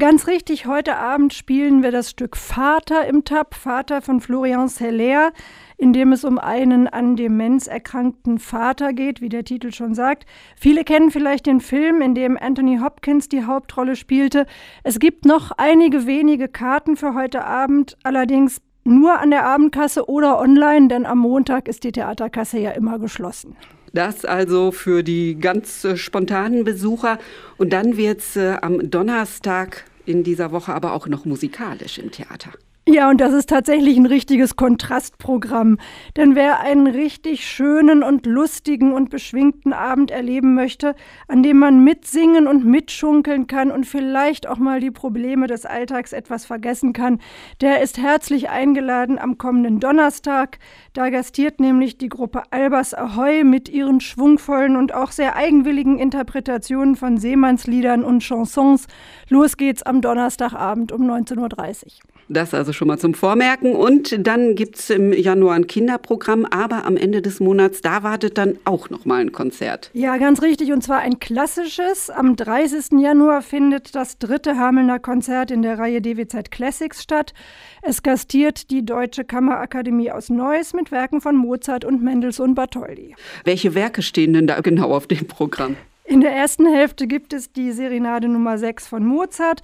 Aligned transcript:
Ganz 0.00 0.28
richtig, 0.28 0.66
heute 0.66 0.96
Abend 0.96 1.34
spielen 1.34 1.82
wir 1.82 1.90
das 1.90 2.10
Stück 2.10 2.36
Vater 2.36 3.08
im 3.08 3.24
Tab, 3.24 3.56
Vater 3.56 4.00
von 4.00 4.20
Florian 4.20 4.68
Seller, 4.68 5.32
in 5.76 5.92
dem 5.92 6.12
es 6.12 6.22
um 6.22 6.38
einen 6.38 6.86
an 6.86 7.16
Demenz 7.16 7.66
erkrankten 7.66 8.38
Vater 8.38 8.92
geht, 8.92 9.20
wie 9.20 9.28
der 9.28 9.42
Titel 9.42 9.72
schon 9.72 9.96
sagt. 9.96 10.24
Viele 10.54 10.84
kennen 10.84 11.10
vielleicht 11.10 11.46
den 11.46 11.58
Film, 11.58 12.00
in 12.00 12.14
dem 12.14 12.38
Anthony 12.40 12.78
Hopkins 12.78 13.28
die 13.28 13.42
Hauptrolle 13.42 13.96
spielte. 13.96 14.46
Es 14.84 15.00
gibt 15.00 15.24
noch 15.24 15.50
einige 15.56 16.06
wenige 16.06 16.46
Karten 16.46 16.96
für 16.96 17.14
heute 17.14 17.44
Abend, 17.44 17.96
allerdings 18.04 18.60
nur 18.88 19.20
an 19.20 19.30
der 19.30 19.44
Abendkasse 19.44 20.08
oder 20.08 20.38
online, 20.38 20.88
denn 20.88 21.06
am 21.06 21.18
Montag 21.18 21.68
ist 21.68 21.84
die 21.84 21.92
Theaterkasse 21.92 22.58
ja 22.58 22.70
immer 22.72 22.98
geschlossen. 22.98 23.56
Das 23.92 24.24
also 24.24 24.70
für 24.70 25.02
die 25.02 25.38
ganz 25.38 25.84
äh, 25.84 25.96
spontanen 25.96 26.64
Besucher. 26.64 27.18
Und 27.56 27.72
dann 27.72 27.96
wird 27.96 28.20
es 28.20 28.36
äh, 28.36 28.56
am 28.60 28.90
Donnerstag 28.90 29.84
in 30.04 30.22
dieser 30.22 30.52
Woche 30.52 30.74
aber 30.74 30.92
auch 30.92 31.06
noch 31.06 31.24
musikalisch 31.24 31.98
im 31.98 32.10
Theater. 32.10 32.50
Ja, 32.90 33.10
und 33.10 33.20
das 33.20 33.34
ist 33.34 33.50
tatsächlich 33.50 33.98
ein 33.98 34.06
richtiges 34.06 34.56
Kontrastprogramm. 34.56 35.76
Denn 36.16 36.34
wer 36.34 36.60
einen 36.60 36.86
richtig 36.86 37.46
schönen 37.46 38.02
und 38.02 38.24
lustigen 38.24 38.94
und 38.94 39.10
beschwingten 39.10 39.74
Abend 39.74 40.10
erleben 40.10 40.54
möchte, 40.54 40.94
an 41.26 41.42
dem 41.42 41.58
man 41.58 41.84
mitsingen 41.84 42.46
und 42.46 42.64
mitschunkeln 42.64 43.46
kann 43.46 43.70
und 43.70 43.84
vielleicht 43.84 44.46
auch 44.46 44.56
mal 44.56 44.80
die 44.80 44.90
Probleme 44.90 45.48
des 45.48 45.66
Alltags 45.66 46.14
etwas 46.14 46.46
vergessen 46.46 46.94
kann, 46.94 47.20
der 47.60 47.82
ist 47.82 47.98
herzlich 47.98 48.48
eingeladen 48.48 49.18
am 49.18 49.36
kommenden 49.36 49.80
Donnerstag. 49.80 50.58
Da 50.94 51.10
gastiert 51.10 51.60
nämlich 51.60 51.98
die 51.98 52.08
Gruppe 52.08 52.44
Albers 52.52 52.94
Ahoy 52.94 53.44
mit 53.44 53.68
ihren 53.68 54.00
schwungvollen 54.00 54.76
und 54.76 54.94
auch 54.94 55.12
sehr 55.12 55.36
eigenwilligen 55.36 55.98
Interpretationen 55.98 56.96
von 56.96 57.18
Seemannsliedern 57.18 58.02
und 58.02 58.22
Chansons. 58.22 58.86
Los 59.28 59.58
geht's 59.58 59.82
am 59.82 60.00
Donnerstagabend 60.00 60.90
um 60.90 61.02
19.30 61.02 61.84
Uhr. 61.84 61.90
Das 62.28 62.52
also 62.52 62.72
schon 62.78 62.88
mal 62.88 62.98
zum 62.98 63.12
Vormerken. 63.12 63.74
Und 63.74 64.26
dann 64.26 64.54
gibt 64.54 64.78
es 64.78 64.88
im 64.88 65.12
Januar 65.12 65.56
ein 65.56 65.66
Kinderprogramm, 65.66 66.46
aber 66.46 66.86
am 66.86 66.96
Ende 66.96 67.20
des 67.20 67.40
Monats, 67.40 67.82
da 67.82 68.02
wartet 68.02 68.38
dann 68.38 68.58
auch 68.64 68.88
noch 68.88 69.04
mal 69.04 69.20
ein 69.20 69.32
Konzert. 69.32 69.90
Ja, 69.92 70.16
ganz 70.16 70.40
richtig. 70.40 70.72
Und 70.72 70.82
zwar 70.82 71.00
ein 71.00 71.18
klassisches. 71.18 72.08
Am 72.08 72.36
30. 72.36 73.00
Januar 73.00 73.42
findet 73.42 73.94
das 73.94 74.18
dritte 74.18 74.56
Hamelner 74.56 74.98
Konzert 74.98 75.50
in 75.50 75.62
der 75.62 75.78
Reihe 75.78 76.00
DWZ 76.00 76.50
Classics 76.50 77.02
statt. 77.02 77.34
Es 77.82 78.02
gastiert 78.02 78.70
die 78.70 78.84
Deutsche 78.84 79.24
Kammerakademie 79.24 80.10
aus 80.10 80.30
Neuss 80.30 80.72
mit 80.72 80.90
Werken 80.92 81.20
von 81.20 81.36
Mozart 81.36 81.84
und 81.84 82.02
Mendelssohn 82.02 82.54
Bartholdy. 82.54 83.14
Welche 83.44 83.74
Werke 83.74 84.02
stehen 84.02 84.32
denn 84.32 84.46
da 84.46 84.60
genau 84.60 84.94
auf 84.94 85.06
dem 85.06 85.26
Programm? 85.26 85.76
In 86.04 86.22
der 86.22 86.32
ersten 86.32 86.66
Hälfte 86.66 87.06
gibt 87.06 87.34
es 87.34 87.52
die 87.52 87.70
Serenade 87.70 88.28
Nummer 88.28 88.56
6 88.56 88.88
von 88.88 89.04
Mozart 89.04 89.60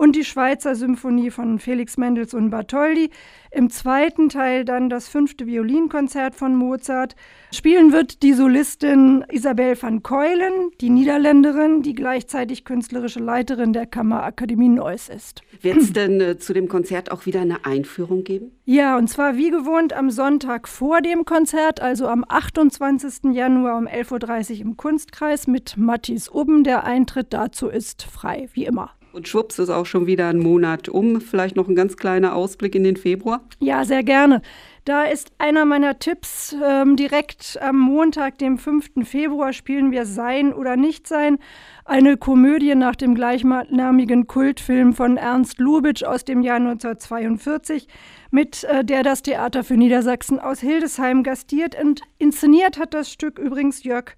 und 0.00 0.16
die 0.16 0.24
Schweizer 0.24 0.76
Symphonie 0.76 1.30
von 1.30 1.58
Felix 1.58 1.98
Mendelssohn 1.98 2.48
Bartholdy. 2.48 3.10
Im 3.50 3.68
zweiten 3.68 4.30
Teil 4.30 4.64
dann 4.64 4.88
das 4.88 5.08
fünfte 5.08 5.46
Violinkonzert 5.46 6.34
von 6.34 6.56
Mozart. 6.56 7.16
Spielen 7.52 7.92
wird 7.92 8.22
die 8.22 8.32
Solistin 8.32 9.26
Isabel 9.30 9.76
van 9.78 10.02
Keulen, 10.02 10.70
die 10.80 10.88
Niederländerin, 10.88 11.82
die 11.82 11.92
gleichzeitig 11.92 12.64
künstlerische 12.64 13.18
Leiterin 13.18 13.74
der 13.74 13.84
Kammerakademie 13.84 14.70
Neuss 14.70 15.10
ist. 15.10 15.42
Wird 15.60 15.76
es 15.76 15.92
denn 15.92 16.18
äh, 16.18 16.38
zu 16.38 16.54
dem 16.54 16.68
Konzert 16.68 17.12
auch 17.12 17.26
wieder 17.26 17.42
eine 17.42 17.66
Einführung 17.66 18.24
geben? 18.24 18.52
Ja, 18.64 18.96
und 18.96 19.08
zwar 19.08 19.36
wie 19.36 19.50
gewohnt 19.50 19.92
am 19.92 20.08
Sonntag 20.08 20.66
vor 20.66 21.02
dem 21.02 21.26
Konzert, 21.26 21.82
also 21.82 22.06
am 22.08 22.24
28. 22.26 23.34
Januar 23.34 23.76
um 23.76 23.86
11.30 23.86 24.52
Uhr 24.52 24.60
im 24.62 24.76
Kunstkreis 24.78 25.46
mit 25.46 25.76
Matthias 25.76 26.32
Ubben. 26.32 26.64
Der 26.64 26.84
Eintritt 26.84 27.34
dazu 27.34 27.68
ist 27.68 28.02
frei, 28.04 28.48
wie 28.54 28.64
immer. 28.64 28.92
Und 29.12 29.26
schwupps 29.26 29.58
ist 29.58 29.70
auch 29.70 29.86
schon 29.86 30.06
wieder 30.06 30.28
ein 30.28 30.38
Monat 30.38 30.88
um. 30.88 31.20
Vielleicht 31.20 31.56
noch 31.56 31.68
ein 31.68 31.74
ganz 31.74 31.96
kleiner 31.96 32.34
Ausblick 32.34 32.74
in 32.74 32.84
den 32.84 32.96
Februar? 32.96 33.40
Ja, 33.58 33.84
sehr 33.84 34.02
gerne. 34.02 34.42
Da 34.84 35.04
ist 35.04 35.32
einer 35.38 35.64
meiner 35.64 35.98
Tipps. 35.98 36.56
Ähm, 36.64 36.96
direkt 36.96 37.58
am 37.60 37.78
Montag, 37.78 38.38
dem 38.38 38.56
5. 38.56 39.04
Februar, 39.04 39.52
spielen 39.52 39.90
wir 39.90 40.06
Sein 40.06 40.52
oder 40.52 40.76
Nicht 40.76 41.06
Sein. 41.06 41.38
Eine 41.84 42.16
Komödie 42.16 42.74
nach 42.74 42.96
dem 42.96 43.14
gleichnamigen 43.14 44.26
Kultfilm 44.26 44.94
von 44.94 45.16
Ernst 45.16 45.58
Lubitsch 45.58 46.04
aus 46.04 46.24
dem 46.24 46.42
Jahr 46.42 46.56
1942, 46.56 47.88
mit 48.30 48.64
äh, 48.64 48.84
der 48.84 49.02
das 49.02 49.22
Theater 49.22 49.64
für 49.64 49.76
Niedersachsen 49.76 50.38
aus 50.38 50.60
Hildesheim 50.60 51.24
gastiert. 51.24 51.76
Und 51.80 52.02
inszeniert 52.18 52.78
hat 52.78 52.94
das 52.94 53.10
Stück 53.10 53.38
übrigens 53.38 53.82
Jörg 53.82 54.14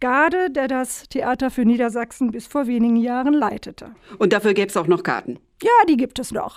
Gade, 0.00 0.50
der 0.50 0.68
das 0.68 1.04
Theater 1.08 1.50
für 1.50 1.64
Niedersachsen 1.64 2.30
bis 2.30 2.46
vor 2.46 2.66
wenigen 2.66 2.96
Jahren 2.96 3.32
leitete. 3.32 3.94
Und 4.18 4.32
dafür 4.32 4.52
gäbe 4.52 4.68
es 4.68 4.76
auch 4.76 4.86
noch 4.86 5.02
Karten? 5.02 5.38
Ja, 5.62 5.70
die 5.88 5.96
gibt 5.96 6.18
es 6.18 6.32
noch. 6.32 6.54